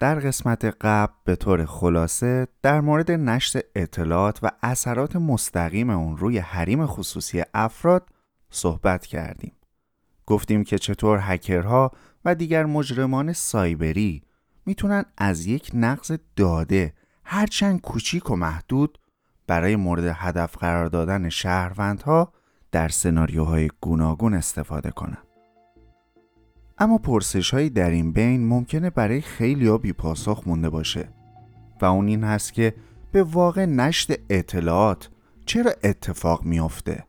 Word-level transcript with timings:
در 0.00 0.14
قسمت 0.14 0.64
قبل 0.80 1.12
به 1.24 1.36
طور 1.36 1.64
خلاصه 1.64 2.48
در 2.62 2.80
مورد 2.80 3.10
نشر 3.10 3.60
اطلاعات 3.74 4.38
و 4.42 4.50
اثرات 4.62 5.16
مستقیم 5.16 5.90
اون 5.90 6.16
روی 6.16 6.38
حریم 6.38 6.86
خصوصی 6.86 7.42
افراد 7.54 8.08
صحبت 8.50 9.06
کردیم. 9.06 9.52
گفتیم 10.26 10.64
که 10.64 10.78
چطور 10.78 11.18
هکرها 11.22 11.90
و 12.24 12.34
دیگر 12.34 12.66
مجرمان 12.66 13.32
سایبری 13.32 14.22
می‌تونن 14.66 15.04
از 15.18 15.46
یک 15.46 15.70
نقض 15.74 16.12
داده 16.36 16.94
هرچند 17.24 17.80
کوچیک 17.80 18.30
و 18.30 18.36
محدود 18.36 18.98
برای 19.46 19.76
مورد 19.76 20.04
هدف 20.04 20.56
قرار 20.56 20.86
دادن 20.86 21.28
شهروندها 21.28 22.32
در 22.72 22.88
سناریوهای 22.88 23.70
گوناگون 23.80 24.34
استفاده 24.34 24.90
کنند. 24.90 25.29
اما 26.80 26.98
پرسش 26.98 27.50
هایی 27.50 27.70
در 27.70 27.90
این 27.90 28.12
بین 28.12 28.46
ممکنه 28.46 28.90
برای 28.90 29.20
خیلی 29.20 29.66
ها 29.66 29.78
بی 29.78 29.92
پاسخ 29.92 30.42
مونده 30.46 30.70
باشه. 30.70 31.08
و 31.82 31.84
اون 31.84 32.08
این 32.08 32.24
هست 32.24 32.52
که 32.52 32.74
به 33.12 33.22
واقع 33.22 33.64
نشت 33.64 34.12
اطلاعات 34.30 35.10
چرا 35.46 35.72
اتفاق 35.84 36.44
میافته؟ 36.44 37.04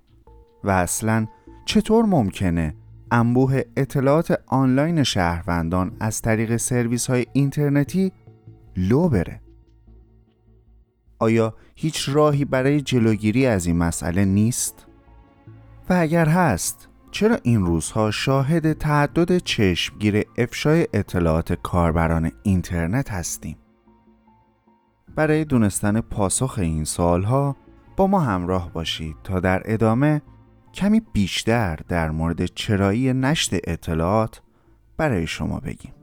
و 0.64 0.70
اصلا 0.70 1.28
چطور 1.66 2.06
ممکنه 2.06 2.76
انبوه 3.12 3.62
اطلاعات 3.78 4.42
آنلاین 4.48 5.04
شهروندان 5.04 5.92
از 6.00 6.22
طریق 6.22 6.58
سرویس 6.58 7.08
های 7.10 7.26
اینترنتی 7.34 8.12
لو 8.78 9.10
بره؟ 9.10 9.42
آیا 11.20 11.56
هیچ 11.76 12.10
راهی 12.10 12.46
برای 12.46 12.82
جلوگیری 12.82 13.46
از 13.46 13.66
این 13.66 13.78
مسئله 13.78 14.26
نیست؟ 14.26 14.86
و 15.90 15.94
اگر 15.94 16.26
هست 16.26 16.91
چرا 17.12 17.38
این 17.44 17.66
روزها 17.66 18.12
شاهد 18.12 18.74
تعدد 18.74 19.38
چشمگیر 19.38 20.24
افشای 20.38 20.88
اطلاعات 20.94 21.54
کاربران 21.54 22.32
اینترنت 22.44 23.12
هستیم؟ 23.12 23.58
برای 25.16 25.46
دونستن 25.46 26.02
پاسخ 26.02 26.60
این 26.62 26.84
سوالها 26.84 27.56
با 27.98 28.08
ما 28.08 28.20
همراه 28.20 28.74
باشید 28.74 29.16
تا 29.24 29.40
در 29.40 29.62
ادامه 29.66 30.22
کمی 30.74 31.02
بیشتر 31.14 31.80
در 31.88 32.12
مورد 32.12 32.46
چرایی 32.46 33.14
نشت 33.14 33.54
اطلاعات 33.54 34.42
برای 34.98 35.28
شما 35.28 35.60
بگیم. 35.60 35.94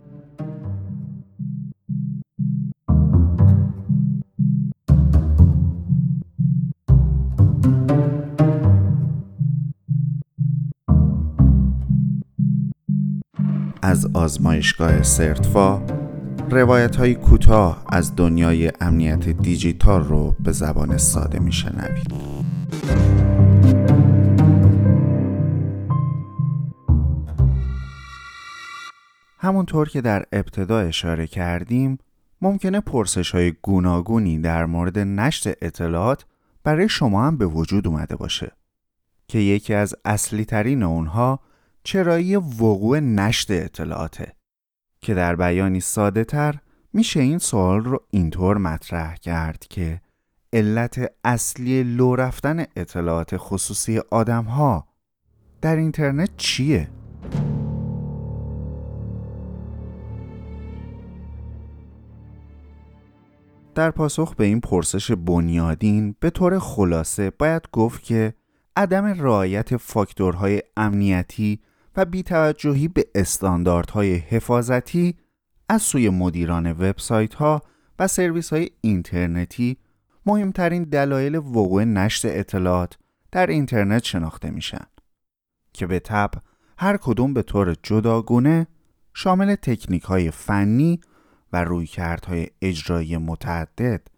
از 13.88 14.06
آزمایشگاه 14.14 15.02
سرتفا 15.02 15.82
روایت 16.50 16.96
های 16.96 17.14
کوتاه 17.14 17.84
از 17.88 18.16
دنیای 18.16 18.72
امنیت 18.80 19.28
دیجیتال 19.28 20.04
رو 20.04 20.36
به 20.40 20.52
زبان 20.52 20.96
ساده 20.96 21.38
میشنوید. 21.38 22.12
همونطور 29.38 29.88
که 29.88 30.00
در 30.00 30.24
ابتدا 30.32 30.78
اشاره 30.78 31.26
کردیم 31.26 31.98
ممکنه 32.40 32.80
پرسش 32.80 33.30
های 33.30 33.52
گوناگونی 33.62 34.38
در 34.38 34.66
مورد 34.66 34.98
نشت 34.98 35.46
اطلاعات 35.46 36.24
برای 36.64 36.88
شما 36.88 37.26
هم 37.26 37.36
به 37.36 37.46
وجود 37.46 37.86
اومده 37.86 38.16
باشه 38.16 38.52
که 39.28 39.38
یکی 39.38 39.74
از 39.74 39.94
اصلی 40.04 40.44
ترین 40.44 40.82
اونها 40.82 41.40
چرایی 41.88 42.36
وقوع 42.36 43.00
نشت 43.00 43.50
اطلاعاته 43.50 44.32
که 45.00 45.14
در 45.14 45.36
بیانی 45.36 45.80
ساده 45.80 46.24
تر 46.24 46.58
میشه 46.92 47.20
این 47.20 47.38
سوال 47.38 47.80
رو 47.84 48.02
اینطور 48.10 48.58
مطرح 48.58 49.14
کرد 49.14 49.66
که 49.70 50.00
علت 50.52 51.12
اصلی 51.24 51.82
لو 51.82 52.16
رفتن 52.16 52.64
اطلاعات 52.76 53.36
خصوصی 53.36 54.00
آدم 54.10 54.44
ها 54.44 54.88
در 55.60 55.76
اینترنت 55.76 56.30
چیه؟ 56.36 56.88
در 63.74 63.90
پاسخ 63.90 64.34
به 64.34 64.44
این 64.44 64.60
پرسش 64.60 65.12
بنیادین 65.12 66.14
به 66.20 66.30
طور 66.30 66.58
خلاصه 66.58 67.30
باید 67.30 67.62
گفت 67.72 68.02
که 68.02 68.34
عدم 68.76 69.04
رعایت 69.04 69.76
فاکتورهای 69.76 70.62
امنیتی 70.76 71.60
و 71.98 72.04
بیتوجهی 72.04 72.88
به 72.88 73.06
استانداردهای 73.14 74.14
حفاظتی 74.14 75.16
از 75.68 75.82
سوی 75.82 76.10
مدیران 76.10 76.72
وبسایت 76.72 77.34
ها 77.34 77.62
و 77.98 78.08
سرویس 78.08 78.52
های 78.52 78.70
اینترنتی 78.80 79.76
مهمترین 80.26 80.84
دلایل 80.84 81.36
وقوع 81.36 81.84
نشر 81.84 82.28
اطلاعات 82.30 82.98
در 83.32 83.46
اینترنت 83.46 84.04
شناخته 84.04 84.50
میشن 84.50 84.86
که 85.72 85.86
به 85.86 86.00
تب 86.00 86.30
هر 86.78 86.96
کدوم 86.96 87.34
به 87.34 87.42
طور 87.42 87.74
جداگونه 87.82 88.66
شامل 89.14 89.54
تکنیک 89.54 90.02
های 90.02 90.30
فنی 90.30 91.00
و 91.52 91.64
رویکردهای 91.64 92.48
اجرایی 92.62 93.16
متعدد 93.16 94.08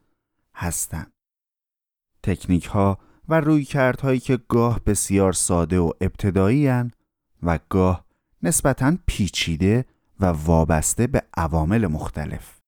هستند. 0.55 1.13
تکنیک 2.23 2.65
ها 2.65 2.99
و 3.29 3.41
رویکردهایی 3.41 4.21
که 4.21 4.39
گاه 4.49 4.81
بسیار 4.87 5.33
ساده 5.33 5.79
و 5.79 5.93
ابتدایی 6.01 6.69
و 7.43 7.59
گاه 7.69 8.05
نسبتاً 8.43 8.99
پیچیده 9.07 9.85
و 10.21 10.27
وابسته 10.27 11.07
به 11.07 11.23
عوامل 11.37 11.87
مختلف. 11.87 12.61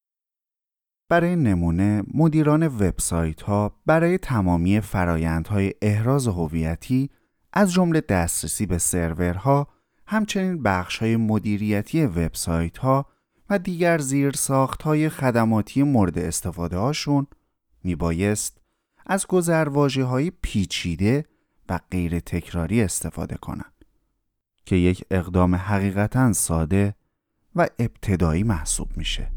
برای 1.08 1.36
نمونه 1.36 2.02
مدیران 2.14 2.66
وبسایت 2.66 3.42
ها 3.42 3.80
برای 3.86 4.18
تمامی 4.18 4.80
فرایندهای 4.80 5.74
احراز 5.82 6.26
هویتی 6.26 7.10
از 7.52 7.72
جمله 7.72 8.00
دسترسی 8.00 8.66
به 8.66 8.78
سرورها 8.78 9.68
همچنین 10.06 10.62
بخش 10.62 10.98
های 10.98 11.16
مدیریتی 11.16 12.06
وبسایت 12.06 12.78
ها 12.78 13.06
و 13.50 13.58
دیگر 13.58 13.98
زیر 13.98 14.32
ساخت 14.32 14.82
های 14.82 15.08
خدماتی 15.08 15.82
مورد 15.82 16.18
استفاده 16.18 16.76
هاشون 16.76 17.26
می 17.84 17.94
بایست 17.94 18.60
از 19.06 19.26
گذرواجه 19.26 20.04
های 20.04 20.32
پیچیده 20.42 21.24
و 21.68 21.80
غیر 21.90 22.20
تکراری 22.20 22.82
استفاده 22.82 23.36
کنند. 23.36 23.71
که 24.64 24.76
یک 24.76 25.04
اقدام 25.10 25.54
حقیقتا 25.54 26.32
ساده 26.32 26.94
و 27.56 27.68
ابتدایی 27.78 28.42
محسوب 28.42 28.88
میشه. 28.96 29.32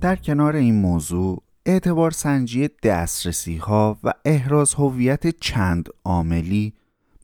در 0.00 0.16
کنار 0.16 0.56
این 0.56 0.74
موضوع 0.80 1.42
اعتبار 1.66 2.10
سنجی 2.10 2.70
دسترسی 2.82 3.56
ها 3.56 3.98
و 4.04 4.12
احراز 4.24 4.74
هویت 4.74 5.26
چند 5.26 5.88
عاملی 6.04 6.74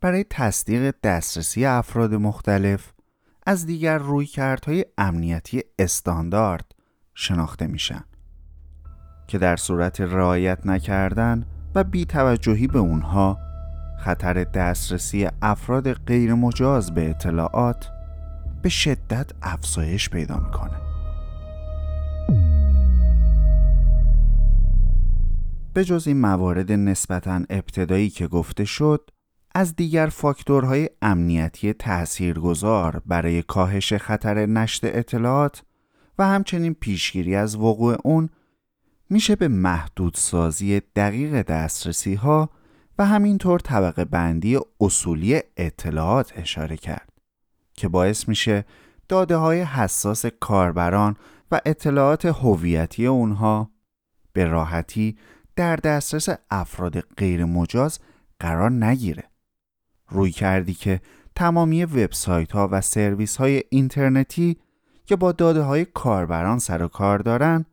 برای 0.00 0.24
تصدیق 0.30 0.94
دسترسی 1.02 1.64
افراد 1.64 2.14
مختلف 2.14 2.92
از 3.46 3.66
دیگر 3.66 3.98
رویکردهای 3.98 4.84
امنیتی 4.98 5.62
استاندارد 5.78 6.74
شناخته 7.14 7.66
میشن 7.66 8.04
که 9.26 9.38
در 9.38 9.56
صورت 9.56 10.00
رعایت 10.00 10.66
نکردن 10.66 11.46
و 11.74 11.84
بیتوجهی 11.84 12.66
به 12.66 12.78
اونها 12.78 13.38
خطر 14.04 14.44
دسترسی 14.44 15.28
افراد 15.42 15.92
غیر 15.92 16.34
مجاز 16.34 16.94
به 16.94 17.10
اطلاعات 17.10 17.88
به 18.62 18.68
شدت 18.68 19.30
افزایش 19.42 20.10
پیدا 20.10 20.36
می‌کنه. 20.36 20.87
به 25.78 25.84
جز 25.84 26.06
این 26.06 26.20
موارد 26.20 26.72
نسبتا 26.72 27.42
ابتدایی 27.50 28.10
که 28.10 28.26
گفته 28.26 28.64
شد 28.64 29.10
از 29.54 29.76
دیگر 29.76 30.06
فاکتورهای 30.06 30.90
امنیتی 31.02 31.72
تاثیرگذار 31.72 33.02
برای 33.06 33.42
کاهش 33.42 33.92
خطر 33.92 34.46
نشت 34.46 34.84
اطلاعات 34.84 35.62
و 36.18 36.26
همچنین 36.26 36.74
پیشگیری 36.74 37.34
از 37.34 37.56
وقوع 37.56 37.96
اون 38.04 38.28
میشه 39.10 39.36
به 39.36 39.48
محدودسازی 39.48 40.80
دقیق 40.96 41.42
دسترسی 41.42 42.14
ها 42.14 42.50
و 42.98 43.06
همینطور 43.06 43.60
طبقه 43.60 44.04
بندی 44.04 44.58
اصولی 44.80 45.40
اطلاعات 45.56 46.32
اشاره 46.36 46.76
کرد 46.76 47.12
که 47.74 47.88
باعث 47.88 48.28
میشه 48.28 48.64
داده 49.08 49.36
های 49.36 49.60
حساس 49.60 50.26
کاربران 50.26 51.16
و 51.50 51.60
اطلاعات 51.66 52.24
هویتی 52.26 53.06
اونها 53.06 53.70
به 54.32 54.44
راحتی 54.44 55.16
در 55.58 55.76
دسترس 55.76 56.28
افراد 56.50 57.00
غیر 57.00 57.44
مجاز 57.44 57.98
قرار 58.40 58.70
نگیره 58.70 59.24
روی 60.08 60.30
کردی 60.30 60.74
که 60.74 61.00
تمامی 61.34 61.84
وبسایت 61.84 62.52
ها 62.52 62.68
و 62.72 62.80
سرویس 62.80 63.36
های 63.36 63.62
اینترنتی 63.70 64.58
که 65.06 65.16
با 65.16 65.32
داده 65.32 65.62
های 65.62 65.84
کاربران 65.84 66.58
سر 66.58 66.82
و 66.82 66.88
کار 66.88 67.18
دارن 67.18 67.66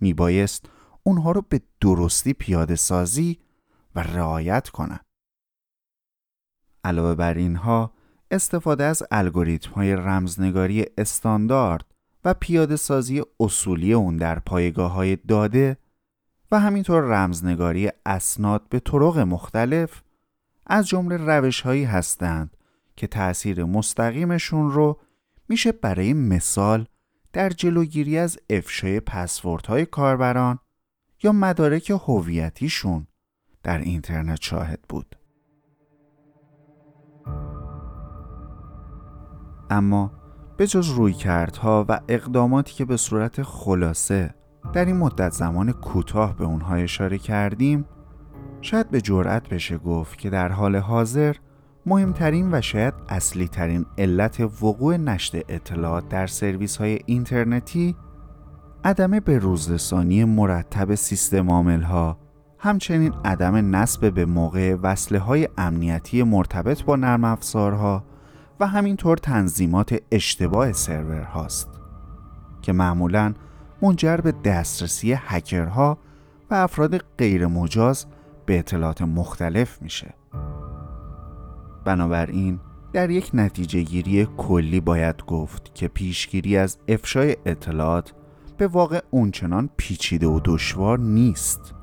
میبایست 0.00 0.66
اونها 1.02 1.32
رو 1.32 1.42
به 1.48 1.60
درستی 1.80 2.32
پیاده 2.32 2.76
سازی 2.76 3.38
و 3.94 4.00
رعایت 4.00 4.68
کنن. 4.68 5.00
علاوه 6.84 7.14
بر 7.14 7.34
اینها 7.34 7.92
استفاده 8.30 8.84
از 8.84 9.02
الگوریتم 9.10 9.70
های 9.70 9.94
رمزنگاری 9.94 10.86
استاندارد 10.98 11.84
و 12.24 12.34
پیاده 12.34 12.76
سازی 12.76 13.22
اصولی 13.40 13.92
اون 13.92 14.16
در 14.16 14.38
پایگاه 14.38 14.92
های 14.92 15.16
داده 15.16 15.76
و 16.54 16.56
همینطور 16.56 17.02
رمزنگاری 17.02 17.90
اسناد 18.06 18.68
به 18.68 18.80
طرق 18.80 19.18
مختلف 19.18 20.02
از 20.66 20.88
جمله 20.88 21.16
روش 21.16 21.60
هایی 21.60 21.84
هستند 21.84 22.56
که 22.96 23.06
تأثیر 23.06 23.64
مستقیمشون 23.64 24.70
رو 24.70 25.00
میشه 25.48 25.72
برای 25.72 26.12
مثال 26.12 26.86
در 27.32 27.50
جلوگیری 27.50 28.18
از 28.18 28.38
افشای 28.50 29.00
های 29.68 29.86
کاربران 29.86 30.58
یا 31.22 31.32
مدارک 31.32 31.90
هویتیشون 31.90 33.06
در 33.62 33.78
اینترنت 33.78 34.42
شاهد 34.42 34.80
بود. 34.88 35.16
اما 39.70 40.12
به 40.56 40.66
جز 40.66 40.88
رویکردها 40.88 41.86
و 41.88 42.00
اقداماتی 42.08 42.74
که 42.74 42.84
به 42.84 42.96
صورت 42.96 43.42
خلاصه 43.42 44.34
در 44.72 44.84
این 44.84 44.96
مدت 44.96 45.32
زمان 45.32 45.72
کوتاه 45.72 46.36
به 46.36 46.44
اونها 46.44 46.74
اشاره 46.74 47.18
کردیم 47.18 47.84
شاید 48.60 48.90
به 48.90 49.00
جرأت 49.00 49.48
بشه 49.48 49.78
گفت 49.78 50.18
که 50.18 50.30
در 50.30 50.52
حال 50.52 50.76
حاضر 50.76 51.36
مهمترین 51.86 52.54
و 52.54 52.60
شاید 52.60 52.94
اصلی 53.08 53.48
ترین 53.48 53.86
علت 53.98 54.40
وقوع 54.40 54.96
نشر 54.96 55.42
اطلاعات 55.48 56.08
در 56.08 56.26
سرویس 56.26 56.76
های 56.76 56.98
اینترنتی 57.06 57.96
عدم 58.84 59.20
به 59.20 59.38
روزرسانی 59.38 60.24
مرتب 60.24 60.94
سیستم 60.94 61.50
عامل 61.50 61.82
ها 61.82 62.18
همچنین 62.58 63.12
عدم 63.24 63.76
نصب 63.76 64.14
به 64.14 64.24
موقع 64.24 64.76
وصله 64.82 65.18
های 65.18 65.48
امنیتی 65.58 66.22
مرتبط 66.22 66.82
با 66.82 66.96
نرم 66.96 67.24
افزارها 67.24 68.04
و 68.60 68.66
همینطور 68.66 69.16
تنظیمات 69.16 69.98
اشتباه 70.10 70.72
سرور 70.72 71.22
هاست 71.22 71.68
که 72.62 72.72
معمولا 72.72 73.34
منجر 73.82 74.16
به 74.16 74.32
دسترسی 74.32 75.12
هکرها 75.12 75.98
و 76.50 76.54
افراد 76.54 77.04
غیر 77.18 77.46
مجاز 77.46 78.06
به 78.46 78.58
اطلاعات 78.58 79.02
مختلف 79.02 79.82
میشه. 79.82 80.14
بنابراین 81.84 82.60
در 82.92 83.10
یک 83.10 83.30
نتیجه 83.34 83.82
گیری 83.82 84.28
کلی 84.36 84.80
باید 84.80 85.22
گفت 85.26 85.74
که 85.74 85.88
پیشگیری 85.88 86.56
از 86.56 86.78
افشای 86.88 87.36
اطلاعات 87.46 88.12
به 88.58 88.66
واقع 88.66 89.00
اونچنان 89.10 89.70
پیچیده 89.76 90.26
و 90.26 90.40
دشوار 90.44 90.98
نیست 90.98 91.74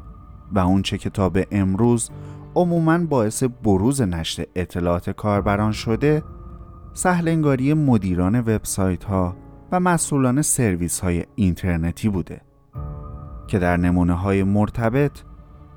و 0.51 0.59
اونچه 0.59 0.97
که 0.97 1.09
تا 1.09 1.29
به 1.29 1.47
امروز 1.51 2.09
عموما 2.55 2.97
باعث 2.97 3.43
بروز 3.43 4.01
نشر 4.01 4.45
اطلاعات 4.55 5.09
کاربران 5.09 5.71
شده 5.71 6.23
سهلنگاری 6.93 7.73
مدیران 7.73 8.39
وبسایت 8.39 9.03
ها 9.03 9.35
و 9.71 9.79
مسئولان 9.79 10.41
سرویس 10.41 10.99
های 10.99 11.25
اینترنتی 11.35 12.09
بوده 12.09 12.41
که 13.47 13.59
در 13.59 13.77
نمونه 13.77 14.13
های 14.13 14.43
مرتبط 14.43 15.19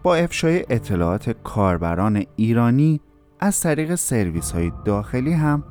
با 0.02 0.14
افشای 0.14 0.64
اطلاعات 0.70 1.31
کاربران 1.31 2.25
ایرانی 2.37 3.00
از 3.41 3.61
طریق 3.61 3.94
سرویس 3.94 4.52
های 4.52 4.73
داخلی 4.85 5.32
هم 5.32 5.64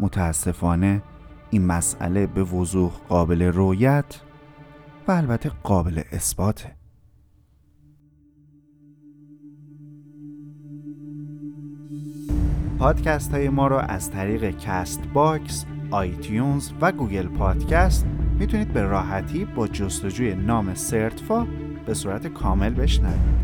متاسفانه 0.00 1.02
این 1.50 1.66
مسئله 1.66 2.26
به 2.26 2.42
وضوح 2.42 2.92
قابل 3.08 3.42
رویت 3.42 4.20
و 5.08 5.12
البته 5.12 5.50
قابل 5.62 6.02
اثباته. 6.12 6.76
پادکست 12.78 13.30
های 13.34 13.48
ما 13.48 13.66
را 13.66 13.80
از 13.80 14.10
طریق 14.10 14.50
Castbox، 14.58 15.66
iTunes 15.90 16.70
و 16.80 16.92
Google 16.92 17.26
Podcast 17.26 18.06
می‌تونید 18.38 18.72
به 18.72 18.82
راحتی 18.82 19.44
با 19.44 19.68
جستجوی 19.68 20.34
نام 20.34 20.74
سرتفا 20.74 21.46
به 21.86 21.94
صورت 21.94 22.26
کامل 22.26 22.70
بشنوید. 22.70 23.38